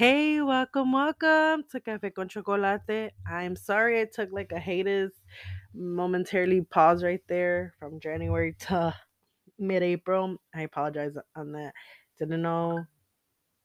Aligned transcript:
Hey, 0.00 0.40
welcome, 0.40 0.92
welcome 0.92 1.64
to 1.70 1.78
Cafe 1.78 2.08
con 2.08 2.26
Chocolate. 2.26 3.12
I'm 3.26 3.54
sorry 3.54 4.00
I 4.00 4.06
took 4.06 4.32
like 4.32 4.50
a 4.50 4.58
hiatus, 4.58 5.12
momentarily 5.74 6.62
pause 6.62 7.04
right 7.04 7.20
there 7.28 7.74
from 7.78 8.00
January 8.00 8.54
to 8.60 8.94
mid 9.58 9.82
April. 9.82 10.38
I 10.54 10.62
apologize 10.62 11.12
on 11.36 11.52
that. 11.52 11.74
Didn't 12.18 12.40
know 12.40 12.82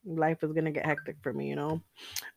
life 0.05 0.41
was 0.41 0.51
gonna 0.51 0.73
get 0.73 0.85
hectic 0.85 1.15
for 1.23 1.31
me, 1.31 1.47
you 1.47 1.55
know. 1.55 1.81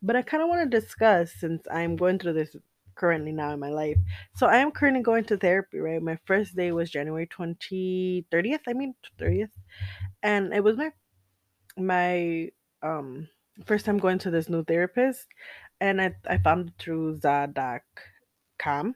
But 0.01 0.15
I 0.15 0.23
kind 0.23 0.45
of 0.45 0.49
want 0.49 0.71
to 0.71 0.81
discuss 0.81 1.33
since 1.33 1.67
I'm 1.69 1.97
going 1.97 2.21
through 2.21 2.35
this 2.35 2.55
currently 2.95 3.33
now 3.33 3.53
in 3.53 3.59
my 3.59 3.71
life. 3.71 3.99
So 4.37 4.47
I 4.47 4.59
am 4.59 4.71
currently 4.71 5.03
going 5.03 5.25
to 5.25 5.37
therapy, 5.37 5.81
right? 5.81 6.01
My 6.01 6.21
first 6.25 6.55
day 6.55 6.71
was 6.71 6.89
January 6.89 7.27
20, 7.27 8.27
30th, 8.31 8.61
I 8.69 8.75
mean 8.75 8.95
30th. 9.19 9.51
And 10.23 10.55
it 10.55 10.63
was 10.63 10.77
my 10.77 10.93
my 11.77 12.51
um 12.81 13.27
first 13.65 13.85
time 13.85 13.99
going 13.99 14.19
to 14.19 14.31
this 14.31 14.49
new 14.49 14.65
therapist 14.65 15.27
and 15.81 16.01
I, 16.01 16.15
I 16.29 16.39
found 16.39 16.69
it 16.69 16.75
through 16.79 17.17
za.com 17.17 18.95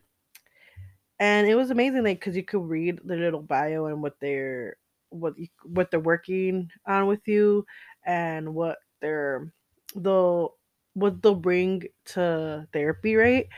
and 1.19 1.47
it 1.47 1.55
was 1.55 1.71
amazing 1.71 2.05
like 2.05 2.21
because 2.21 2.37
you 2.37 2.43
could 2.43 2.69
read 2.69 3.01
their 3.05 3.19
little 3.19 3.43
bio 3.43 3.87
and 3.87 4.03
what 4.03 4.19
they're 4.21 4.77
what 5.11 5.35
what 5.65 5.91
they're 5.91 6.01
working 6.01 6.71
on 6.87 7.07
with 7.07 7.27
you 7.29 7.65
and 8.05 8.53
what 8.55 8.79
they're 9.01 9.53
they'll 9.95 10.57
what 10.95 11.23
they'll 11.23 11.35
bring 11.35 11.83
to 12.05 12.67
therapy 12.73 13.15
right? 13.15 13.49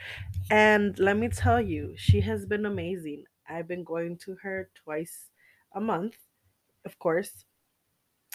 And 0.50 0.98
let 0.98 1.16
me 1.16 1.28
tell 1.28 1.60
you 1.60 1.94
she 1.96 2.20
has 2.20 2.44
been 2.44 2.66
amazing. 2.66 3.24
I've 3.48 3.66
been 3.66 3.82
going 3.82 4.18
to 4.18 4.36
her 4.42 4.68
twice 4.74 5.30
a 5.74 5.80
month 5.80 6.16
of 6.84 6.98
course. 6.98 7.44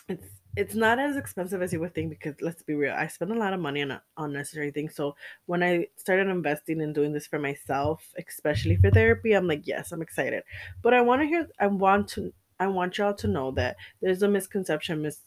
It's 0.08 0.39
it's 0.56 0.76
not 0.76 1.00
as 1.00 1.16
expensive 1.16 1.62
as 1.62 1.72
you 1.72 1.80
would 1.80 1.94
think 1.94 2.10
because 2.10 2.42
let's 2.42 2.64
be 2.64 2.74
real, 2.74 2.94
I 2.94 3.08
spend 3.08 3.32
a 3.32 3.36
lot 3.36 3.54
of 3.54 3.60
money 3.60 3.82
on 3.84 4.00
unnecessary 4.18 4.72
things. 4.72 4.96
So 4.96 5.16
when 5.46 5.64
I 5.64 5.88
started 5.96 6.28
investing 6.28 6.82
and 6.82 6.94
doing 6.94 7.14
this 7.14 7.28
for 7.28 7.40
myself, 7.40 8.14
especially 8.18 8.76
for 8.78 8.90
therapy, 8.92 9.34
I'm 9.34 9.48
like, 9.48 9.68
yes, 9.68 9.92
I'm 9.92 10.02
excited. 10.02 10.44
But 10.82 10.94
I 10.94 11.02
want 11.02 11.22
to 11.22 11.28
hear 11.28 11.48
I 11.60 11.68
want 11.68 12.08
to 12.10 12.34
I 12.60 12.68
want 12.68 12.98
y'all 12.98 13.14
to 13.14 13.28
know 13.28 13.52
that 13.52 13.78
there's 14.02 14.24
a 14.24 14.28
misconception 14.28 15.02
mis 15.02 15.22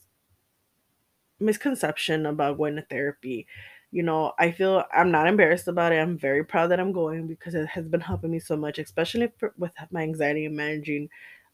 misconception 1.40 2.26
about 2.26 2.58
going 2.58 2.76
to 2.76 2.82
therapy. 2.82 3.46
You 3.90 4.02
know, 4.02 4.32
I 4.38 4.52
feel 4.52 4.84
I'm 4.92 5.10
not 5.10 5.26
embarrassed 5.28 5.68
about 5.68 5.92
it. 5.92 5.96
I'm 5.98 6.18
very 6.18 6.44
proud 6.44 6.68
that 6.68 6.80
I'm 6.80 6.92
going 6.92 7.26
because 7.26 7.54
it 7.54 7.66
has 7.66 7.88
been 7.88 8.00
helping 8.00 8.30
me 8.30 8.38
so 8.38 8.56
much, 8.56 8.78
especially 8.78 9.32
for, 9.38 9.52
with 9.58 9.72
my 9.90 10.02
anxiety 10.02 10.46
and 10.46 10.56
managing 10.56 11.10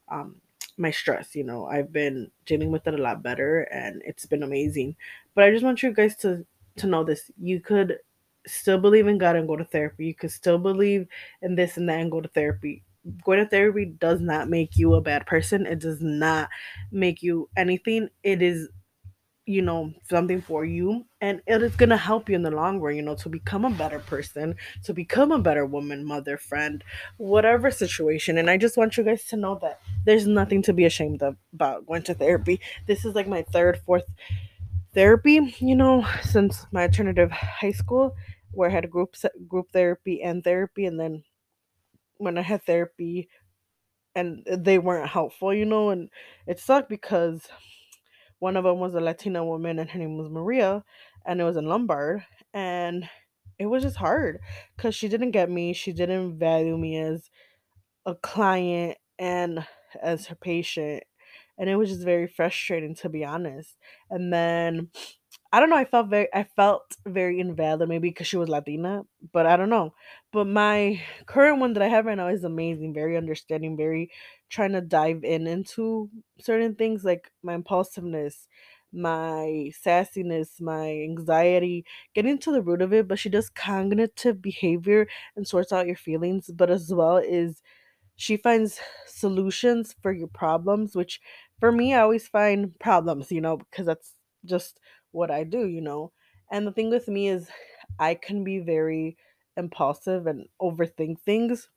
um, 0.07 0.41
my 0.79 0.91
stress. 0.91 1.35
You 1.35 1.43
know, 1.43 1.65
I've 1.65 1.91
been 1.93 2.31
dealing 2.45 2.71
with 2.71 2.87
it 2.87 2.93
a 2.93 3.03
lot 3.03 3.23
better, 3.23 3.61
and 3.71 4.01
it's 4.05 4.25
been 4.25 4.43
amazing. 4.43 4.95
But 5.35 5.43
I 5.45 5.51
just 5.51 5.63
want 5.63 5.83
you 5.83 5.93
guys 5.93 6.15
to 6.17 6.45
to 6.77 6.87
know 6.87 7.03
this: 7.03 7.31
you 7.39 7.59
could 7.61 7.97
still 8.47 8.79
believe 8.79 9.07
in 9.07 9.17
God 9.17 9.35
and 9.35 9.47
go 9.47 9.55
to 9.55 9.65
therapy. 9.65 10.05
You 10.07 10.15
could 10.15 10.31
still 10.31 10.57
believe 10.57 11.07
in 11.41 11.55
this 11.55 11.77
and 11.77 11.87
that 11.89 11.99
and 11.99 12.11
go 12.11 12.21
to 12.21 12.29
therapy. 12.29 12.83
Going 13.23 13.39
to 13.39 13.49
therapy 13.49 13.85
does 13.85 14.19
not 14.21 14.49
make 14.49 14.77
you 14.77 14.93
a 14.95 15.01
bad 15.01 15.25
person. 15.25 15.65
It 15.65 15.79
does 15.79 16.01
not 16.01 16.49
make 16.91 17.23
you 17.23 17.49
anything. 17.57 18.09
It 18.23 18.41
is 18.41 18.69
you 19.49 19.63
know 19.63 19.91
something 20.07 20.41
for 20.41 20.63
you 20.63 21.03
and 21.21 21.41
it 21.47 21.63
is 21.63 21.75
going 21.75 21.89
to 21.89 21.97
help 21.97 22.29
you 22.29 22.35
in 22.35 22.43
the 22.43 22.51
long 22.51 22.79
run 22.79 22.95
you 22.95 23.01
know 23.01 23.15
to 23.15 23.29
become 23.29 23.65
a 23.65 23.69
better 23.71 23.97
person 23.97 24.55
to 24.83 24.93
become 24.93 25.31
a 25.31 25.39
better 25.39 25.65
woman 25.65 26.05
mother 26.05 26.37
friend 26.37 26.83
whatever 27.17 27.71
situation. 27.71 28.37
And 28.37 28.49
i 28.49 28.57
just 28.57 28.77
want 28.77 28.95
you 28.95 29.03
guys 29.03 29.23
to 29.25 29.35
know 29.35 29.57
that 29.63 29.81
there's 30.05 30.27
nothing 30.27 30.61
to 30.63 30.73
be 30.73 30.85
ashamed 30.85 31.23
of 31.23 31.35
about 31.53 31.87
going 31.87 32.03
to 32.03 32.13
therapy. 32.13 32.61
This 32.85 33.05
is 33.05 33.15
like 33.15 33.27
my 33.27 33.41
third 33.41 33.81
fourth 33.85 34.05
therapy 34.93 35.55
you 35.59 35.75
know 35.75 36.05
since 36.21 36.65
my 36.71 36.83
alternative 36.83 37.31
high 37.31 37.71
school 37.71 38.15
where 38.51 38.69
i 38.69 38.73
had 38.73 38.89
group 38.89 39.15
group 39.47 39.67
therapy 39.71 40.21
and 40.23 40.43
therapy 40.43 40.85
and 40.85 40.99
then 40.99 41.23
when 42.17 42.37
i 42.37 42.41
had 42.41 42.63
therapy 42.63 43.29
and 44.15 44.45
they 44.51 44.79
weren't 44.79 45.07
helpful 45.09 45.53
you 45.53 45.65
know 45.65 45.89
and 45.89 46.09
it 46.47 46.59
sucked 46.59 46.89
because 46.89 47.47
one 48.39 48.57
of 48.57 48.63
them 48.63 48.79
was 48.79 48.95
a 48.95 48.99
Latina 48.99 49.45
woman, 49.45 49.79
and 49.79 49.89
her 49.89 49.99
name 49.99 50.17
was 50.17 50.29
Maria, 50.29 50.83
and 51.25 51.39
it 51.39 51.43
was 51.43 51.57
in 51.57 51.65
Lombard, 51.65 52.25
and 52.53 53.09
it 53.57 53.67
was 53.67 53.83
just 53.83 53.97
hard 53.97 54.39
because 54.75 54.95
she 54.95 55.07
didn't 55.07 55.31
get 55.31 55.49
me. 55.49 55.73
She 55.73 55.91
didn't 55.93 56.39
value 56.39 56.77
me 56.77 56.97
as 56.97 57.29
a 58.05 58.15
client 58.15 58.97
and 59.17 59.65
as 60.01 60.27
her 60.27 60.35
patient, 60.35 61.03
and 61.57 61.69
it 61.69 61.75
was 61.75 61.89
just 61.89 62.03
very 62.03 62.27
frustrating 62.27 62.95
to 62.95 63.09
be 63.09 63.25
honest. 63.25 63.77
And 64.09 64.31
then 64.33 64.89
I 65.51 65.59
don't 65.59 65.69
know. 65.71 65.77
I 65.77 65.85
felt 65.85 66.09
very, 66.09 66.27
I 66.33 66.43
felt 66.43 66.95
very 67.07 67.39
invalid, 67.39 67.89
maybe 67.89 68.09
because 68.09 68.27
she 68.27 68.37
was 68.37 68.49
Latina, 68.49 69.03
but 69.33 69.47
I 69.47 69.57
don't 69.57 69.69
know. 69.69 69.93
But 70.31 70.45
my 70.45 71.01
current 71.25 71.59
one 71.59 71.73
that 71.73 71.81
I 71.81 71.87
have 71.87 72.05
right 72.05 72.15
now 72.17 72.27
is 72.27 72.43
amazing, 72.43 72.93
very 72.93 73.17
understanding, 73.17 73.75
very 73.75 74.11
trying 74.49 74.73
to 74.73 74.81
dive 74.81 75.23
in 75.23 75.47
into 75.47 76.09
certain 76.39 76.75
things 76.75 77.03
like 77.03 77.31
my 77.41 77.55
impulsiveness, 77.55 78.47
my 78.93 79.71
sassiness, 79.83 80.61
my 80.61 80.87
anxiety, 80.91 81.83
getting 82.13 82.37
to 82.39 82.51
the 82.51 82.61
root 82.61 82.83
of 82.83 82.93
it. 82.93 83.07
But 83.07 83.17
she 83.17 83.29
does 83.29 83.49
cognitive 83.49 84.43
behavior 84.43 85.07
and 85.35 85.47
sorts 85.47 85.73
out 85.73 85.87
your 85.87 85.95
feelings, 85.95 86.51
but 86.53 86.69
as 86.69 86.93
well 86.93 87.17
is 87.17 87.63
she 88.15 88.37
finds 88.37 88.79
solutions 89.07 89.95
for 90.01 90.11
your 90.11 90.27
problems, 90.27 90.95
which 90.95 91.21
for 91.59 91.71
me, 91.71 91.93
I 91.93 92.01
always 92.01 92.27
find 92.27 92.77
problems, 92.79 93.31
you 93.31 93.41
know, 93.41 93.57
because 93.57 93.85
that's 93.85 94.13
just 94.45 94.79
what 95.11 95.31
I 95.31 95.43
do, 95.43 95.67
you 95.67 95.81
know. 95.81 96.11
And 96.51 96.65
the 96.67 96.71
thing 96.71 96.89
with 96.89 97.07
me 97.07 97.29
is, 97.29 97.49
I 97.99 98.15
can 98.15 98.43
be 98.43 98.59
very 98.59 99.17
impulsive 99.57 100.27
and 100.27 100.47
overthink 100.61 101.21
things 101.21 101.69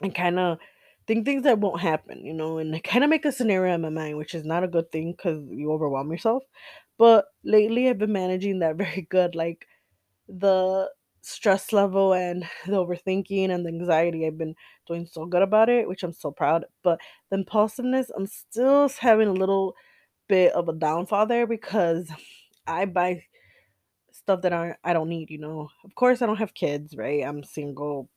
and 0.00 0.14
kind 0.14 0.38
of 0.38 0.58
think 1.06 1.24
things 1.24 1.42
that 1.44 1.58
won't 1.58 1.80
happen, 1.80 2.24
you 2.24 2.34
know, 2.34 2.58
and 2.58 2.82
kind 2.84 3.04
of 3.04 3.10
make 3.10 3.24
a 3.24 3.32
scenario 3.32 3.74
in 3.74 3.80
my 3.82 3.88
mind, 3.88 4.16
which 4.16 4.34
is 4.34 4.44
not 4.44 4.64
a 4.64 4.68
good 4.68 4.90
thing 4.92 5.12
because 5.12 5.44
you 5.50 5.72
overwhelm 5.72 6.10
yourself. 6.10 6.44
But 6.98 7.26
lately, 7.44 7.88
I've 7.88 7.98
been 7.98 8.12
managing 8.12 8.60
that 8.60 8.76
very 8.84 9.02
good. 9.02 9.34
Like, 9.34 9.66
the 10.28 10.90
stress 11.22 11.72
level 11.72 12.14
and 12.14 12.44
the 12.66 12.72
overthinking 12.72 13.50
and 13.50 13.66
the 13.66 13.70
anxiety 13.70 14.26
i've 14.26 14.38
been 14.38 14.54
doing 14.86 15.06
so 15.06 15.26
good 15.26 15.42
about 15.42 15.68
it 15.68 15.88
which 15.88 16.02
i'm 16.02 16.12
so 16.12 16.30
proud 16.32 16.64
but 16.82 17.00
the 17.30 17.36
impulsiveness 17.38 18.10
i'm 18.16 18.26
still 18.26 18.88
having 18.88 19.28
a 19.28 19.32
little 19.32 19.74
bit 20.32 20.52
of 20.54 20.68
a 20.68 20.72
downfall 20.72 21.26
there 21.26 21.46
because 21.46 22.10
i 22.66 22.84
buy 22.84 23.22
stuff 24.12 24.42
that 24.42 24.52
I, 24.52 24.76
I 24.84 24.92
don't 24.92 25.08
need 25.08 25.30
you 25.30 25.38
know 25.38 25.68
of 25.84 25.94
course 25.94 26.22
i 26.22 26.26
don't 26.26 26.38
have 26.44 26.54
kids 26.54 26.96
right 26.96 27.24
i'm 27.24 27.44
single 27.44 28.08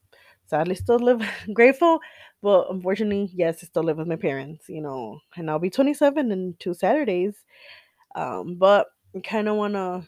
sadly 0.48 0.76
still 0.76 1.00
live 1.00 1.22
grateful 1.54 2.00
but 2.42 2.68
unfortunately 2.72 3.32
yes 3.34 3.60
i 3.64 3.68
still 3.68 3.84
live 3.84 3.98
with 3.98 4.08
my 4.08 4.18
parents 4.18 4.70
you 4.70 4.82
know 4.82 5.20
and 5.38 5.50
i'll 5.50 5.60
be 5.60 5.70
27 5.70 6.32
in 6.32 6.56
two 6.60 6.74
saturdays 6.74 7.36
um 8.16 8.56
but 8.58 8.88
i 9.16 9.20
kind 9.22 9.50
of 9.50 9.56
want 9.58 9.74
to 9.74 10.04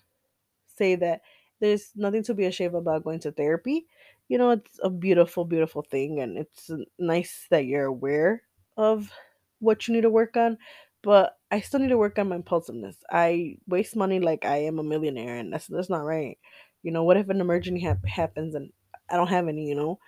say 0.77 0.95
that 0.95 1.21
there's 1.59 1.91
nothing 1.95 2.23
to 2.23 2.33
be 2.33 2.45
ashamed 2.45 2.75
about 2.75 3.03
going 3.03 3.19
to 3.21 3.31
therapy. 3.31 3.87
You 4.29 4.37
know, 4.37 4.51
it's 4.51 4.79
a 4.83 4.89
beautiful, 4.89 5.45
beautiful 5.45 5.81
thing, 5.83 6.19
and 6.19 6.37
it's 6.37 6.69
nice 6.99 7.47
that 7.49 7.65
you're 7.65 7.85
aware 7.85 8.43
of 8.75 9.11
what 9.59 9.87
you 9.87 9.93
need 9.93 10.01
to 10.01 10.09
work 10.09 10.37
on. 10.37 10.57
But 11.03 11.37
I 11.51 11.61
still 11.61 11.79
need 11.79 11.89
to 11.89 11.97
work 11.97 12.19
on 12.19 12.29
my 12.29 12.35
impulsiveness. 12.37 12.97
I 13.11 13.57
waste 13.67 13.95
money 13.95 14.19
like 14.19 14.45
I 14.45 14.57
am 14.57 14.79
a 14.79 14.83
millionaire, 14.83 15.37
and 15.37 15.53
that's 15.53 15.67
that's 15.67 15.89
not 15.89 16.03
right. 16.03 16.37
You 16.83 16.91
know, 16.91 17.03
what 17.03 17.17
if 17.17 17.29
an 17.29 17.41
emergency 17.41 17.81
hap- 17.81 18.05
happens 18.05 18.55
and 18.55 18.71
I 19.09 19.15
don't 19.17 19.27
have 19.27 19.47
any? 19.47 19.67
You 19.67 19.75
know, 19.75 19.99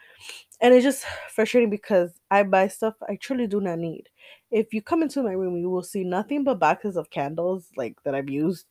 and 0.62 0.74
it's 0.74 0.84
just 0.84 1.06
frustrating 1.32 1.70
because 1.70 2.20
I 2.32 2.44
buy 2.44 2.68
stuff 2.68 2.96
I 3.08 3.16
truly 3.16 3.48
do 3.48 3.62
not 3.62 3.80
need. 3.80 4.10
If 4.52 4.74
you 4.74 4.82
come 4.82 5.04
into 5.04 5.24
my 5.24 5.32
room, 5.32 5.58
you 5.58 5.70
will 5.70 5.84
see 5.84 6.04
nothing 6.04 6.44
but 6.44 6.60
boxes 6.60 6.98
of 6.98 7.10
candles 7.10 7.70
like 7.78 8.02
that 8.04 8.16
I've 8.16 8.30
used, 8.30 8.66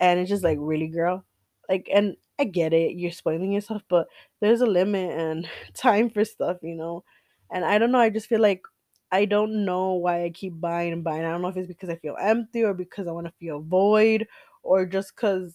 and 0.00 0.20
it's 0.20 0.30
just 0.30 0.44
like 0.44 0.58
really, 0.60 0.88
girl, 0.88 1.24
like. 1.68 1.88
And 1.92 2.16
I 2.38 2.44
get 2.44 2.72
it, 2.72 2.96
you're 2.96 3.12
spoiling 3.12 3.52
yourself, 3.52 3.82
but 3.88 4.08
there's 4.40 4.62
a 4.62 4.66
limit 4.66 5.12
and 5.18 5.48
time 5.74 6.10
for 6.10 6.24
stuff, 6.24 6.58
you 6.62 6.74
know. 6.74 7.04
And 7.52 7.64
I 7.64 7.78
don't 7.78 7.92
know. 7.92 7.98
I 8.00 8.08
just 8.10 8.26
feel 8.28 8.40
like 8.40 8.62
I 9.12 9.26
don't 9.26 9.64
know 9.66 9.94
why 9.94 10.24
I 10.24 10.30
keep 10.30 10.60
buying 10.60 10.92
and 10.92 11.04
buying. 11.04 11.24
I 11.24 11.30
don't 11.30 11.42
know 11.42 11.48
if 11.48 11.56
it's 11.58 11.68
because 11.68 11.90
I 11.90 11.96
feel 11.96 12.16
empty 12.20 12.64
or 12.64 12.74
because 12.74 13.06
I 13.06 13.12
want 13.12 13.26
to 13.28 13.34
feel 13.38 13.60
void 13.60 14.26
or 14.64 14.86
just 14.86 15.14
because 15.14 15.54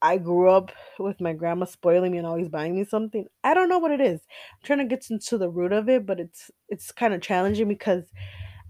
I 0.00 0.18
grew 0.18 0.48
up 0.50 0.70
with 0.98 1.20
my 1.20 1.32
grandma 1.32 1.64
spoiling 1.64 2.12
me 2.12 2.18
and 2.18 2.26
always 2.26 2.48
buying 2.48 2.76
me 2.76 2.84
something. 2.84 3.26
I 3.42 3.54
don't 3.54 3.68
know 3.68 3.78
what 3.78 3.90
it 3.90 4.00
is. 4.00 4.20
I'm 4.52 4.64
trying 4.64 4.78
to 4.80 4.84
get 4.84 5.10
into 5.10 5.38
the 5.38 5.50
root 5.50 5.72
of 5.72 5.88
it, 5.88 6.06
but 6.06 6.20
it's 6.20 6.50
it's 6.68 6.92
kind 6.92 7.14
of 7.14 7.20
challenging 7.20 7.68
because 7.68 8.04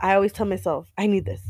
I 0.00 0.14
always 0.14 0.32
tell 0.32 0.46
myself 0.46 0.90
I 0.96 1.06
need 1.06 1.26
this. 1.26 1.42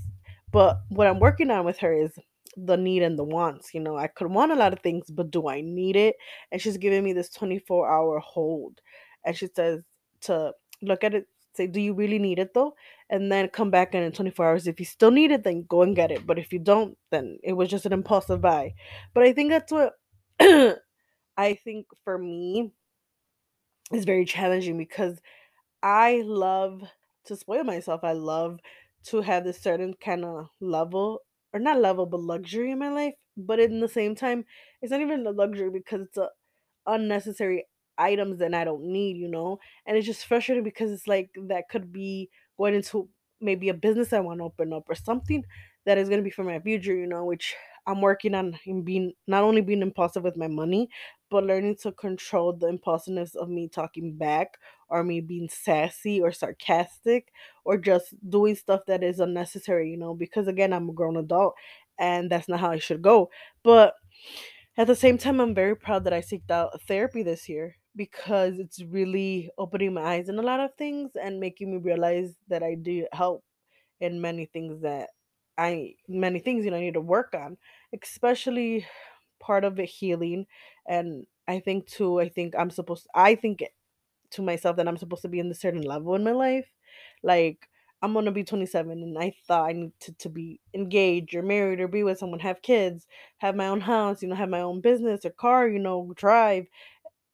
But 0.51 0.81
what 0.89 1.07
I'm 1.07 1.21
working 1.21 1.51
on 1.51 1.65
with 1.65 1.79
her 1.79 1.93
is 1.93 2.19
the 2.57 2.77
need 2.77 3.03
and 3.03 3.19
the 3.19 3.25
wants. 3.25 3.73
You 3.75 3.81
know, 3.81 3.97
I 3.97 4.09
could 4.09 4.29
want 4.33 4.53
a 4.53 4.57
lot 4.57 4.73
of 4.73 4.81
things, 4.81 5.11
but 5.11 5.31
do 5.31 5.49
I 5.49 5.61
need 5.61 5.95
it? 5.97 6.17
And 6.51 6.61
she's 6.61 6.77
giving 6.77 7.05
me 7.05 7.13
this 7.13 7.31
24 7.31 7.89
hour 7.89 8.19
hold. 8.19 8.81
And 9.25 9.37
she 9.37 9.49
says 9.55 9.83
to 10.23 10.53
look 10.83 11.05
at 11.05 11.15
it 11.15 11.29
say, 11.59 11.67
"Do 11.69 11.81
you 11.81 11.95
really 11.95 12.19
need 12.21 12.39
it 12.41 12.55
though?" 12.55 12.75
And 13.11 13.33
then 13.33 13.49
come 13.51 13.71
back 13.71 13.95
in 13.95 14.03
in 14.05 14.13
24 14.13 14.47
hours. 14.47 14.67
If 14.69 14.81
you 14.81 14.87
still 14.87 15.11
need 15.13 15.33
it, 15.33 15.45
then 15.45 15.67
go 15.69 15.83
and 15.83 15.97
get 15.97 16.13
it. 16.13 16.27
But 16.27 16.39
if 16.39 16.53
you 16.53 16.61
don't, 16.61 16.99
then 17.11 17.39
it 17.45 17.55
was 17.55 17.71
just 17.71 17.87
an 17.87 17.93
impulsive 17.95 18.41
buy. 18.43 18.75
But 19.15 19.25
I 19.25 19.33
think 19.35 19.51
that's 19.51 19.73
what 19.73 19.95
I 20.41 21.55
think 21.65 21.87
for 22.05 22.19
me 22.19 22.73
is 23.93 24.05
very 24.05 24.25
challenging 24.25 24.77
because 24.79 25.21
I 25.83 26.23
love 26.25 26.85
to 27.27 27.37
spoil 27.37 27.65
myself. 27.65 28.03
I 28.05 28.13
love 28.13 28.61
to 29.07 29.23
have 29.23 29.45
this 29.45 29.61
certain 29.61 29.95
kind 29.95 30.25
of 30.25 30.49
level, 30.61 31.23
or 31.53 31.61
not 31.61 31.81
level, 31.81 32.07
but 32.07 32.21
luxury 32.21 32.73
in 32.73 32.79
my 32.81 32.91
life. 32.91 33.15
But 33.37 33.61
in 33.61 33.81
the 33.81 33.89
same 33.89 34.15
time, 34.15 34.47
it's 34.83 34.93
not 34.93 35.01
even 35.01 35.27
a 35.27 35.31
luxury 35.33 35.71
because 35.71 36.03
it's 36.03 36.17
a 36.19 36.31
unnecessary 36.87 37.67
items 37.99 38.39
that 38.39 38.55
I 38.55 38.65
don't 38.65 38.85
need, 38.85 39.17
you 39.17 39.29
know? 39.29 39.59
And 39.87 39.97
it's 39.97 40.07
just 40.07 40.27
frustrating 40.27 40.65
because 40.65 40.91
it's 40.91 41.07
like 41.07 41.31
that 41.49 41.69
could 41.69 41.93
be 41.93 42.31
going 42.57 42.75
into 42.75 43.09
maybe 43.41 43.69
a 43.69 43.75
business 43.75 44.13
I 44.13 44.21
want 44.21 44.41
to 44.41 44.45
open 44.45 44.73
up 44.73 44.85
or 44.89 44.95
something 44.95 45.45
that 45.87 45.99
is 45.99 46.09
going 46.09 46.21
to 46.21 46.25
be 46.25 46.31
for 46.31 46.45
my 46.45 46.59
future, 46.61 46.95
you 46.95 47.07
know, 47.07 47.25
which 47.25 47.55
I'm 47.87 48.01
working 48.01 48.35
on 48.35 48.59
in 48.67 48.83
being 48.83 49.13
not 49.27 49.45
only 49.45 49.63
being 49.63 49.81
impulsive 49.83 50.23
with 50.25 50.37
my 50.37 50.49
money, 50.49 50.91
but 51.31 51.45
learning 51.45 51.77
to 51.83 51.93
control 51.93 52.53
the 52.53 52.67
impulsiveness 52.69 53.35
of 53.35 53.49
me 53.49 53.69
talking 53.69 54.17
back 54.17 54.59
or 54.89 55.05
me 55.05 55.21
being 55.21 55.49
sassy 55.49 56.21
or 56.21 56.33
sarcastic 56.33 57.33
or 57.65 57.79
just 57.79 58.15
doing 58.29 58.57
stuff 58.57 58.81
that 58.87 59.03
is 59.03 59.21
unnecessary, 59.21 59.91
you 59.91 59.97
know, 59.97 60.15
because 60.15 60.49
again, 60.49 60.73
I'm 60.73 60.89
a 60.89 60.93
grown 60.93 61.17
adult 61.17 61.55
and 61.99 62.31
that's 62.31 62.49
not 62.49 62.61
how 62.61 62.71
I 62.71 62.79
should 62.79 63.03
go. 63.03 63.31
But 63.63 63.95
at 64.77 64.87
the 64.87 64.95
same 64.97 65.19
time, 65.19 65.41
I'm 65.41 65.55
very 65.55 65.77
proud 65.77 66.05
that 66.05 66.13
I 66.13 66.21
seeked 66.21 66.51
out 66.51 66.81
therapy 66.87 67.23
this 67.23 67.49
year 67.49 67.77
because 67.99 68.61
it's 68.61 68.83
really 68.83 69.51
opening 69.59 69.95
my 69.95 70.05
eyes 70.05 70.31
in 70.31 70.41
a 70.41 70.43
lot 70.43 70.61
of 70.61 70.75
things 70.77 71.13
and 71.17 71.41
making 71.41 71.73
me 71.73 71.79
realize 71.79 72.37
that 72.49 72.65
I 72.65 72.77
do 72.77 73.09
help 73.13 73.45
in 74.01 74.21
many 74.21 74.47
things 74.47 74.83
that 74.83 75.11
I 75.59 75.97
many 76.09 76.41
things 76.41 76.65
you 76.65 76.71
know 76.73 76.79
I 76.79 76.81
need 76.83 76.95
to 76.95 77.01
work 77.03 77.35
on, 77.35 77.59
especially 78.03 78.87
part 79.41 79.65
of 79.65 79.79
it 79.81 79.87
healing. 79.87 80.47
And 80.89 81.27
I 81.49 81.61
think 81.61 81.87
too, 81.89 82.21
I 82.21 82.29
think 82.31 82.55
I'm 82.57 82.71
supposed 82.71 83.09
I 83.15 83.35
think 83.37 83.65
to 84.31 84.43
myself 84.43 84.77
that 84.77 84.89
I'm 84.89 84.97
supposed 84.97 85.23
to 85.23 85.29
be 85.29 85.41
in 85.41 85.51
a 85.51 85.55
certain 85.55 85.83
level 85.83 86.15
in 86.15 86.25
my 86.25 86.33
life. 86.33 86.69
Like 87.23 87.69
I'm 88.03 88.13
gonna 88.15 88.31
be 88.33 88.45
27 88.45 89.03
and 89.03 89.19
I 89.19 89.35
thought 89.47 89.69
I 89.71 89.73
need 89.73 89.93
to, 90.01 90.13
to 90.15 90.29
be 90.29 90.61
engaged 90.75 91.35
or 91.35 91.43
married 91.43 91.81
or 91.81 91.89
be 91.89 92.05
with 92.05 92.19
someone, 92.19 92.41
have 92.41 92.63
kids, 92.63 93.07
have 93.39 93.57
my 93.57 93.69
own 93.69 93.81
house, 93.81 94.23
you 94.23 94.29
know, 94.29 94.37
have 94.37 94.49
my 94.51 94.61
own 94.61 94.81
business 94.81 95.25
or 95.25 95.31
car, 95.31 95.69
you 95.69 95.79
know, 95.81 96.13
drive. 96.15 96.67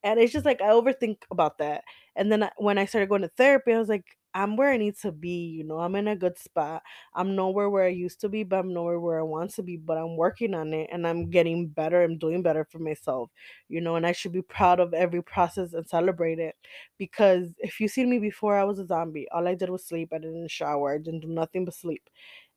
And 0.04 0.20
it's 0.20 0.32
just 0.32 0.46
like 0.46 0.60
I 0.62 0.66
overthink 0.70 1.18
about 1.32 1.58
that. 1.58 1.84
And 2.16 2.30
then 2.30 2.44
uh, 2.44 2.50
when 2.58 2.78
I 2.78 2.86
started 2.86 3.08
going 3.08 3.22
to 3.22 3.28
therapy, 3.36 3.72
I 3.74 3.78
was 3.80 3.88
like, 3.88 4.04
I'm 4.36 4.56
where 4.56 4.70
I 4.72 4.76
need 4.76 4.96
to 5.02 5.12
be. 5.12 5.46
You 5.46 5.64
know, 5.64 5.78
I'm 5.78 5.96
in 5.96 6.08
a 6.08 6.16
good 6.16 6.38
spot. 6.38 6.82
I'm 7.14 7.36
nowhere 7.36 7.70
where 7.70 7.84
I 7.84 7.88
used 7.88 8.20
to 8.22 8.28
be, 8.28 8.42
but 8.44 8.58
I'm 8.58 8.74
nowhere 8.74 9.00
where 9.00 9.18
I 9.20 9.22
want 9.22 9.54
to 9.54 9.62
be. 9.62 9.76
But 9.76 9.98
I'm 9.98 10.16
working 10.16 10.54
on 10.54 10.74
it 10.74 10.90
and 10.92 11.06
I'm 11.06 11.30
getting 11.30 11.68
better. 11.68 12.02
I'm 12.02 12.18
doing 12.18 12.42
better 12.42 12.64
for 12.70 12.80
myself, 12.80 13.30
you 13.68 13.80
know, 13.80 13.96
and 13.96 14.06
I 14.06 14.12
should 14.12 14.32
be 14.32 14.42
proud 14.42 14.80
of 14.80 14.92
every 14.94 15.22
process 15.22 15.72
and 15.72 15.88
celebrate 15.88 16.38
it. 16.40 16.56
Because 16.98 17.48
if 17.58 17.80
you 17.80 17.88
seen 17.88 18.10
me 18.10 18.18
before, 18.18 18.56
I 18.58 18.64
was 18.64 18.78
a 18.78 18.86
zombie. 18.86 19.28
All 19.32 19.46
I 19.48 19.54
did 19.54 19.70
was 19.70 19.86
sleep. 19.86 20.10
I 20.12 20.18
didn't 20.18 20.50
shower. 20.50 20.94
I 20.94 20.98
didn't 20.98 21.20
do 21.20 21.28
nothing 21.28 21.64
but 21.64 21.74
sleep. 21.74 22.02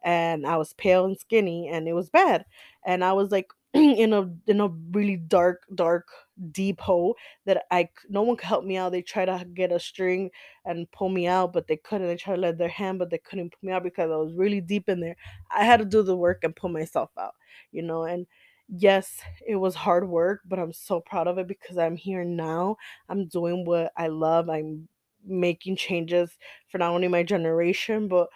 And 0.03 0.45
I 0.45 0.57
was 0.57 0.73
pale 0.73 1.05
and 1.05 1.17
skinny 1.19 1.67
and 1.69 1.88
it 1.88 1.94
was 1.94 2.09
bad. 2.09 2.45
And 2.85 3.03
I 3.03 3.13
was 3.13 3.31
like, 3.31 3.47
in 3.74 4.14
a 4.14 4.30
in 4.48 4.62
a 4.62 4.69
really 4.92 5.18
dark 5.18 5.64
dark 5.75 6.08
deep 6.52 6.80
hole 6.80 7.16
that 7.46 7.66
i 7.72 7.90
no 8.10 8.22
one 8.22 8.38
could 8.38 8.46
help 8.48 8.64
me 8.64 8.78
out. 8.78 8.92
They 8.92 9.02
tried 9.02 9.25
to 9.25 9.44
get 9.54 9.72
a 9.72 9.80
string 9.80 10.30
and 10.66 10.90
pull 10.92 11.10
me 11.10 11.28
out, 11.28 11.54
but 11.54 11.68
they 11.68 11.78
couldn't. 11.78 12.08
They 12.08 12.16
tried 12.18 12.36
to 12.36 12.42
let 12.42 12.58
their 12.58 12.69
hand, 12.69 13.00
but 13.00 13.10
they 13.10 13.18
couldn't 13.18 13.52
pull 13.52 13.68
me 13.68 13.74
out 13.74 13.84
because 13.84 14.12
I 14.12 14.16
was 14.16 14.34
really 14.34 14.62
deep 14.62 14.88
in 14.90 15.00
there. 15.02 15.16
I 15.52 15.64
had 15.66 15.78
to 15.80 15.86
do 15.86 16.04
the 16.04 16.16
work 16.16 16.44
and 16.44 16.56
pull 16.56 16.69
myself 16.69 17.10
out, 17.19 17.34
you 17.72 17.81
know. 17.81 18.04
And 18.04 18.28
yes, 18.69 19.22
it 19.48 19.56
was 19.56 19.75
hard 19.75 20.08
work, 20.08 20.42
but 20.46 20.60
I'm 20.60 20.74
so 20.74 21.00
proud 21.02 21.28
of 21.28 21.38
it 21.38 21.48
because 21.48 21.78
I'm 21.78 21.96
here 21.96 22.24
now. 22.24 22.78
I'm 23.10 23.28
doing 23.28 23.66
what 23.66 23.92
I 23.98 24.08
love. 24.08 24.50
I'm 24.50 24.88
making 25.25 25.75
changes 25.75 26.38
for 26.69 26.78
not 26.78 26.92
only 26.94 27.08
my 27.08 27.24
generation, 27.24 28.08
but 28.08 28.30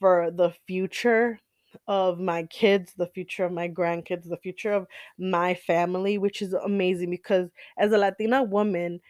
for 0.00 0.30
the 0.30 0.50
future 0.66 1.40
of 1.86 2.18
my 2.20 2.44
kids, 2.44 2.94
the 2.96 3.06
future 3.08 3.44
of 3.44 3.52
my 3.52 3.68
grandkids, 3.68 4.28
the 4.28 4.36
future 4.36 4.72
of 4.72 4.86
my 5.18 5.54
family, 5.54 6.18
which 6.18 6.42
is 6.42 6.52
amazing 6.54 7.10
because 7.10 7.50
as 7.78 7.92
a 7.92 7.98
Latina 7.98 8.42
woman, 8.42 9.00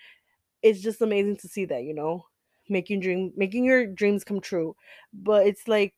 it's 0.63 0.81
just 0.81 1.01
amazing 1.03 1.37
to 1.39 1.49
see 1.49 1.65
that, 1.67 1.85
you 1.85 1.95
know, 1.95 2.27
making 2.69 3.01
dream 3.01 3.33
making 3.37 3.65
your 3.65 3.87
dreams 3.87 4.25
come 4.25 4.41
true. 4.41 4.77
But 5.13 5.47
it's 5.47 5.69
like 5.69 5.95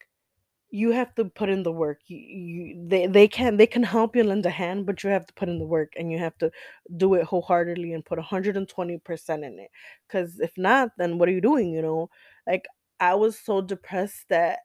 you 0.70 0.90
have 0.90 1.14
to 1.14 1.25
put 1.26 1.49
in 1.49 1.62
the 1.62 1.72
work. 1.72 2.00
You, 2.08 2.19
you 2.19 2.88
they 2.88 3.06
they 3.06 3.28
can 3.28 3.56
they 3.56 3.66
can 3.66 3.82
help 3.84 4.16
you 4.16 4.25
lend 4.25 4.46
a 4.46 4.50
hand, 4.50 4.87
but 4.87 5.05
you 5.05 5.11
have 5.11 5.26
to 5.26 5.34
put 5.34 5.49
in 5.49 5.58
the 5.58 5.66
work 5.66 5.93
and 5.96 6.11
you 6.11 6.19
have 6.19 6.37
to 6.38 6.50
do 6.96 7.14
it 7.14 7.25
wholeheartedly 7.25 7.93
and 7.93 8.05
put 8.05 8.19
120% 8.19 9.44
in 9.44 9.58
it. 9.58 9.70
Cuz 10.08 10.40
if 10.40 10.52
not, 10.58 10.90
then 10.99 11.19
what 11.19 11.28
are 11.28 11.32
you 11.32 11.40
doing, 11.40 11.70
you 11.72 11.82
know? 11.82 12.11
Like 12.46 12.64
I 13.00 13.14
was 13.14 13.38
so 13.38 13.61
depressed 13.61 14.28
that 14.31 14.61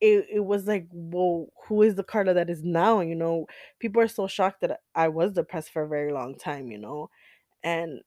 it 0.00 0.26
it 0.30 0.40
was 0.44 0.66
like, 0.66 0.88
"Well, 0.92 1.48
who 1.66 1.82
is 1.82 1.94
the 1.96 2.04
Carla 2.04 2.34
that 2.34 2.50
is 2.50 2.62
now?" 2.64 3.00
You 3.00 3.14
know? 3.14 3.46
People 3.80 4.02
are 4.02 4.08
so 4.08 4.26
shocked 4.26 4.60
that 4.62 4.80
I 4.94 5.08
was 5.08 5.32
depressed 5.32 5.70
for 5.70 5.82
a 5.82 5.88
very 5.88 6.12
long 6.12 6.36
time, 6.36 6.70
you 6.70 6.78
know? 6.78 7.10
And 7.64 8.02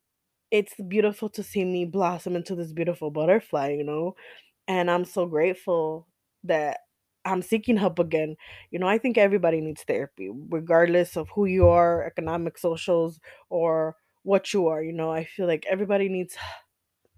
it's 0.51 0.75
beautiful 0.87 1.29
to 1.29 1.43
see 1.43 1.65
me 1.65 1.85
blossom 1.85 2.35
into 2.35 2.55
this 2.55 2.73
beautiful 2.73 3.11
butterfly, 3.11 3.69
you 3.71 3.83
know? 3.83 4.15
And 4.67 4.91
I'm 4.91 5.05
so 5.05 5.25
grateful 5.25 6.07
that 6.43 6.79
I'm 7.25 7.41
seeking 7.41 7.77
help 7.77 7.99
again. 7.99 8.35
You 8.71 8.79
know, 8.79 8.87
I 8.87 8.97
think 8.97 9.17
everybody 9.17 9.61
needs 9.61 9.83
therapy, 9.83 10.29
regardless 10.49 11.17
of 11.17 11.29
who 11.31 11.45
you 11.45 11.67
are, 11.67 12.03
economic, 12.05 12.57
socials, 12.57 13.19
or 13.49 13.95
what 14.23 14.53
you 14.53 14.67
are, 14.67 14.83
you 14.83 14.93
know? 14.93 15.11
I 15.11 15.25
feel 15.25 15.47
like 15.47 15.65
everybody 15.69 16.09
needs 16.09 16.37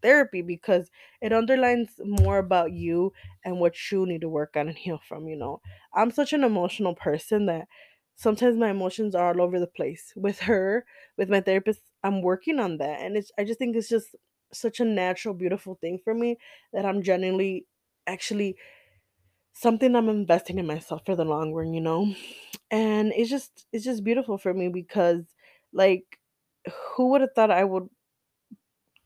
therapy 0.02 0.42
because 0.42 0.90
it 1.22 1.34
underlines 1.34 2.00
more 2.04 2.38
about 2.38 2.72
you 2.74 3.14
and 3.46 3.60
what 3.60 3.92
you 3.92 4.06
need 4.06 4.22
to 4.22 4.30
work 4.30 4.56
on 4.56 4.68
and 4.68 4.78
heal 4.78 5.00
from, 5.08 5.28
you 5.28 5.36
know. 5.36 5.62
I'm 5.94 6.12
such 6.12 6.34
an 6.34 6.44
emotional 6.44 6.96
person 6.96 7.46
that 7.48 7.68
sometimes 8.16 8.58
my 8.58 8.70
emotions 8.70 9.16
are 9.16 9.30
all 9.30 9.42
over 9.42 9.60
the 9.60 9.68
place. 9.68 10.14
With 10.16 10.40
her, 10.42 10.86
with 11.18 11.30
my 11.30 11.42
therapist, 11.42 11.82
I'm 12.04 12.22
working 12.22 12.60
on 12.60 12.78
that 12.78 13.02
and 13.02 13.18
it's 13.18 13.32
I 13.38 13.44
just 13.44 13.60
think 13.60 13.76
it's 13.76 13.90
just 13.90 14.16
such 14.54 14.80
a 14.80 14.86
natural 14.86 15.34
beautiful 15.34 15.76
thing 15.76 16.00
for 16.04 16.14
me 16.14 16.38
that 16.74 16.86
I'm 16.86 17.02
genuinely 17.04 17.68
actually 18.08 18.58
something 19.54 19.96
I'm 19.96 20.10
investing 20.10 20.60
in 20.60 20.66
myself 20.68 21.06
for 21.06 21.16
the 21.16 21.26
long 21.26 21.54
run, 21.54 21.74
you 21.74 21.82
know. 21.82 22.14
And 22.72 23.14
it's 23.16 23.30
just 23.30 23.68
it's 23.72 23.86
just 23.86 24.04
beautiful 24.04 24.38
for 24.38 24.54
me 24.54 24.70
because 24.70 25.36
like 25.74 26.20
who 26.96 27.10
would 27.10 27.22
have 27.22 27.34
thought 27.36 27.52
I 27.52 27.64
would 27.64 27.90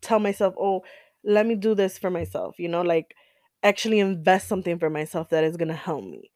tell 0.06 0.20
myself, 0.20 0.56
"Oh, 0.60 0.84
let 1.26 1.46
me 1.48 1.56
do 1.56 1.76
this 1.76 1.98
for 2.00 2.10
myself," 2.12 2.60
you 2.60 2.70
know, 2.70 2.82
like 2.84 3.16
actually 3.64 4.00
invest 4.00 4.48
something 4.48 4.80
for 4.80 4.90
myself 4.92 5.30
that 5.30 5.44
is 5.46 5.58
going 5.58 5.70
to 5.70 5.76
help 5.76 6.06
me. 6.06 6.32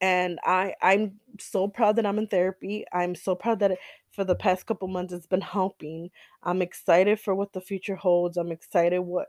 And 0.00 0.38
I 0.44 0.74
I'm 0.82 1.20
so 1.40 1.68
proud 1.68 1.96
that 1.96 2.06
I'm 2.06 2.18
in 2.18 2.28
therapy. 2.28 2.84
I'm 2.92 3.14
so 3.16 3.34
proud 3.34 3.60
that 3.60 3.78
for 4.12 4.24
the 4.24 4.36
past 4.36 4.66
couple 4.66 4.88
months 4.88 5.12
it's 5.12 5.26
been 5.26 5.40
helping. 5.40 6.10
I'm 6.44 6.62
excited 6.62 7.20
for 7.20 7.34
what 7.34 7.52
the 7.52 7.60
future 7.60 7.96
holds. 7.96 8.36
I'm 8.36 8.52
excited 8.52 9.00
what 9.00 9.28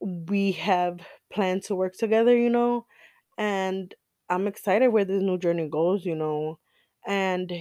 we 0.00 0.52
have 0.52 1.00
planned 1.30 1.62
to 1.64 1.74
work 1.74 1.94
together, 1.96 2.36
you 2.36 2.50
know, 2.50 2.86
and 3.38 3.94
I'm 4.28 4.46
excited 4.46 4.88
where 4.88 5.04
this 5.04 5.22
new 5.22 5.38
journey 5.38 5.68
goes, 5.68 6.04
you 6.06 6.14
know. 6.14 6.58
And 7.06 7.52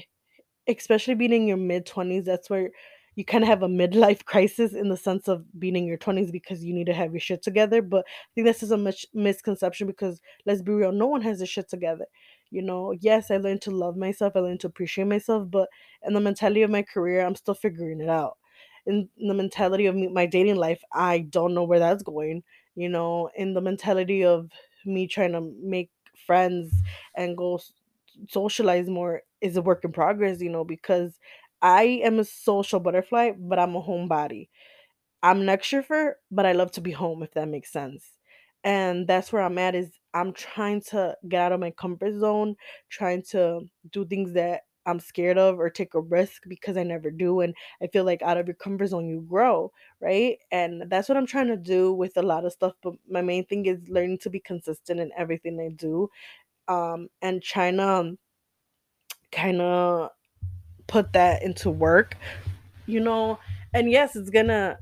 Especially 0.68 1.16
being 1.16 1.34
in 1.34 1.48
your 1.48 1.58
mid-20s, 1.58 2.26
that's 2.26 2.50
where 2.50 2.72
you 3.16 3.24
kinda 3.24 3.48
have 3.48 3.64
a 3.64 3.68
midlife 3.68 4.26
crisis 4.26 4.74
in 4.74 4.90
the 4.90 4.98
sense 4.98 5.28
of 5.28 5.46
being 5.60 5.76
in 5.76 5.86
your 5.86 5.98
20s 5.98 6.32
because 6.32 6.64
you 6.64 6.74
need 6.74 6.86
to 6.88 6.94
have 6.94 7.12
your 7.14 7.20
shit 7.20 7.42
together, 7.42 7.82
but 7.82 8.06
I 8.08 8.28
think 8.36 8.46
this 8.48 8.64
is 8.64 8.72
a 8.72 8.78
much 8.78 9.06
misconception 9.14 9.88
because 9.88 10.22
let's 10.46 10.62
be 10.62 10.72
real, 10.74 10.92
no 10.92 11.08
one 11.08 11.22
has 11.22 11.40
their 11.40 11.48
shit 11.48 11.70
together, 11.70 12.06
you 12.52 12.62
know? 12.62 12.92
Yes, 13.00 13.32
I 13.32 13.38
learned 13.38 13.62
to 13.64 13.72
love 13.72 13.98
myself, 13.98 14.34
I 14.36 14.40
learned 14.40 14.60
to 14.62 14.68
appreciate 14.68 15.06
myself, 15.08 15.50
but 15.50 15.70
in 16.06 16.14
the 16.14 16.22
mentality 16.22 16.62
of 16.62 16.70
my 16.72 16.84
career, 16.84 17.26
I'm 17.26 17.36
still 17.36 17.56
figuring 17.56 18.02
it 18.02 18.10
out. 18.10 18.38
In 18.86 19.10
the 19.18 19.34
mentality 19.34 19.88
of 19.88 19.96
my 19.96 20.26
dating 20.28 20.58
life, 20.58 20.82
I 20.94 21.20
don't 21.20 21.56
know 21.56 21.64
where 21.64 21.80
that's 21.80 22.04
going, 22.04 22.44
you 22.76 22.90
know? 22.90 23.30
In 23.36 23.54
the 23.54 23.62
mentality 23.62 24.24
of 24.24 24.52
me 24.86 25.08
trying 25.08 25.32
to 25.32 25.42
make 25.62 25.90
friends 26.28 26.74
and 27.16 27.36
go 27.36 27.60
socialize 28.30 28.88
more 28.90 29.22
is 29.42 29.58
a 29.58 29.62
work 29.62 29.84
in 29.84 29.92
progress, 29.92 30.42
you 30.42 30.50
know, 30.50 30.64
because 30.64 31.20
I 31.66 31.84
am 32.06 32.20
a 32.20 32.26
social 32.26 32.80
butterfly, 32.80 33.34
but 33.38 33.60
I'm 33.60 33.76
a 33.76 33.84
homebody. 33.84 34.50
I'm 35.24 35.42
an 35.42 35.48
extrovert, 35.48 36.16
but 36.32 36.46
I 36.46 36.52
love 36.54 36.72
to 36.74 36.82
be 36.82 36.92
home, 36.92 37.24
if 37.24 37.32
that 37.34 37.48
makes 37.48 37.72
sense. 37.72 38.20
And 38.64 39.08
that's 39.08 39.34
where 39.34 39.44
I'm 39.44 39.58
at 39.58 39.76
is 39.76 40.00
I'm 40.14 40.34
trying 40.34 40.82
to 40.92 41.18
get 41.30 41.42
out 41.42 41.52
of 41.52 41.60
my 41.60 41.72
comfort 41.72 42.14
zone, 42.20 42.56
trying 42.90 43.24
to 43.32 43.62
do 43.92 44.06
things 44.06 44.34
that 44.34 44.64
I'm 44.88 45.00
scared 45.00 45.38
of 45.38 45.60
or 45.60 45.70
take 45.70 45.96
a 45.96 46.02
risk 46.02 46.44
because 46.48 46.78
I 46.78 46.84
never 46.84 47.12
do. 47.12 47.42
And 47.42 47.56
I 47.82 47.88
feel 47.88 48.06
like 48.06 48.22
out 48.22 48.38
of 48.38 48.48
your 48.48 48.56
comfort 48.56 48.88
zone, 48.88 49.08
you 49.08 49.22
grow, 49.22 49.72
right? 50.02 50.38
And 50.52 50.84
that's 50.90 51.10
what 51.10 51.18
I'm 51.18 51.28
trying 51.28 51.48
to 51.48 51.58
do 51.58 51.94
with 51.94 52.18
a 52.18 52.24
lot 52.24 52.46
of 52.46 52.54
stuff. 52.54 52.74
But 52.84 52.96
my 53.10 53.22
main 53.22 53.46
thing 53.46 53.66
is 53.66 53.90
learning 53.90 54.20
to 54.20 54.30
be 54.30 54.40
consistent 54.40 55.00
in 55.00 55.12
everything 55.18 55.60
I 55.60 55.74
do 55.76 56.10
um, 56.68 57.10
and 57.22 57.44
trying 57.44 57.78
to 57.78 58.18
kind 59.32 59.62
of 59.62 60.10
put 60.88 61.14
that 61.14 61.44
into 61.44 61.70
work, 61.70 62.18
you 62.86 63.00
know. 63.00 63.40
And 63.74 63.90
yes, 63.90 64.16
it's 64.16 64.30
gonna 64.30 64.80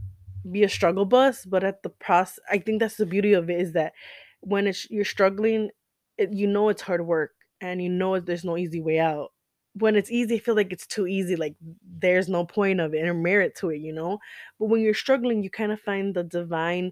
be 0.52 0.64
a 0.64 0.70
struggle 0.70 1.06
bus, 1.06 1.46
but 1.46 1.64
at 1.64 1.84
the 1.84 1.90
process, 1.90 2.40
I 2.50 2.60
think 2.60 2.80
that's 2.80 2.98
the 2.98 3.06
beauty 3.06 3.34
of 3.34 3.50
it 3.50 3.60
is 3.60 3.74
that 3.74 3.94
when 4.42 4.68
it's 4.68 4.90
you're 4.90 5.06
struggling, 5.06 5.72
it, 6.18 6.34
you 6.34 6.48
know 6.48 6.70
it's 6.70 6.82
hard 6.82 7.06
work 7.06 7.32
and 7.62 7.82
you 7.82 7.90
know 7.90 8.20
there's 8.20 8.46
no 8.46 8.58
easy 8.58 8.82
way 8.82 9.00
out. 9.00 9.32
When 9.76 9.96
it's 9.96 10.12
easy, 10.12 10.36
I 10.36 10.40
feel 10.40 10.56
like 10.56 10.72
it's 10.72 10.86
too 10.86 11.08
easy, 11.08 11.36
like 11.36 11.56
there's 11.82 12.30
no 12.30 12.46
point 12.46 12.80
of 12.80 12.94
it 12.94 13.08
or 13.08 13.14
merit 13.16 13.56
to 13.58 13.70
it, 13.70 13.80
you 13.80 13.94
know. 13.94 14.20
But 14.60 14.68
when 14.68 14.82
you're 14.82 14.94
struggling, 14.94 15.44
you 15.44 15.50
kind 15.50 15.72
of 15.72 15.80
find 15.82 16.14
the 16.16 16.24
divine 16.24 16.92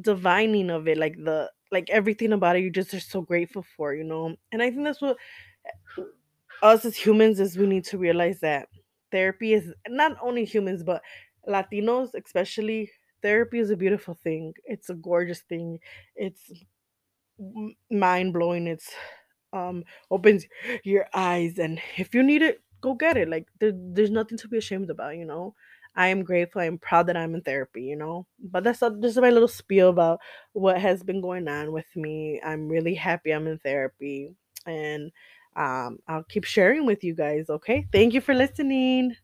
divining 0.00 0.70
of 0.70 0.88
it, 0.88 0.98
like 0.98 1.16
the 1.16 1.50
like 1.72 1.90
everything 1.90 2.32
about 2.32 2.56
it, 2.56 2.62
you 2.62 2.70
just 2.70 2.94
are 2.94 3.00
so 3.00 3.22
grateful 3.22 3.64
for, 3.76 3.94
you 3.94 4.04
know. 4.04 4.36
And 4.52 4.62
I 4.62 4.70
think 4.70 4.84
that's 4.84 5.00
what 5.00 5.16
us 6.62 6.84
as 6.84 6.96
humans 6.96 7.40
is 7.40 7.58
we 7.58 7.66
need 7.66 7.84
to 7.84 7.98
realize 7.98 8.40
that 8.40 8.68
therapy 9.12 9.52
is 9.54 9.72
not 9.88 10.16
only 10.20 10.44
humans 10.44 10.82
but 10.82 11.02
Latinos 11.48 12.10
especially 12.14 12.90
therapy 13.22 13.58
is 13.58 13.70
a 13.70 13.76
beautiful 13.76 14.14
thing. 14.14 14.54
It's 14.64 14.90
a 14.90 14.94
gorgeous 14.94 15.40
thing. 15.40 15.78
It's 16.16 16.50
mind 17.90 18.32
blowing. 18.32 18.66
It's 18.66 18.90
um 19.52 19.84
opens 20.10 20.44
your 20.84 21.06
eyes 21.14 21.58
and 21.58 21.80
if 21.96 22.14
you 22.14 22.22
need 22.22 22.42
it, 22.42 22.60
go 22.80 22.94
get 22.94 23.16
it. 23.16 23.28
Like 23.28 23.46
there, 23.60 23.72
there's 23.74 24.10
nothing 24.10 24.38
to 24.38 24.48
be 24.48 24.58
ashamed 24.58 24.90
about, 24.90 25.16
you 25.16 25.24
know. 25.24 25.54
I 25.98 26.08
am 26.08 26.24
grateful. 26.24 26.60
I'm 26.60 26.76
proud 26.78 27.06
that 27.06 27.16
I'm 27.16 27.34
in 27.34 27.40
therapy, 27.40 27.82
you 27.82 27.96
know. 27.96 28.26
But 28.38 28.64
that's 28.64 28.82
a, 28.82 28.94
just 29.00 29.18
my 29.18 29.30
little 29.30 29.48
spiel 29.48 29.88
about 29.88 30.20
what 30.52 30.78
has 30.78 31.02
been 31.02 31.22
going 31.22 31.48
on 31.48 31.72
with 31.72 31.86
me. 31.96 32.40
I'm 32.44 32.68
really 32.68 32.94
happy 32.94 33.30
I'm 33.32 33.46
in 33.46 33.58
therapy 33.58 34.34
and 34.66 35.10
um, 35.56 35.98
I'll 36.08 36.24
keep 36.24 36.44
sharing 36.44 36.86
with 36.86 37.02
you 37.04 37.14
guys. 37.14 37.50
Okay. 37.50 37.86
Thank 37.92 38.14
you 38.14 38.20
for 38.20 38.34
listening. 38.34 39.16